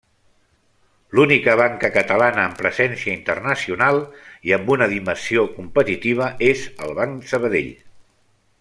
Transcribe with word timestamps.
L'única 1.17 1.53
banca 1.59 1.91
catalana 1.97 2.45
amb 2.45 2.57
presència 2.61 3.13
internacional 3.17 4.01
i 4.51 4.55
amb 4.59 4.73
una 4.77 4.89
dimensió 4.95 5.45
competitiva, 5.61 6.31
és 6.49 6.65
el 6.87 6.97
Banc 7.03 7.29
Sabadell. 7.35 7.71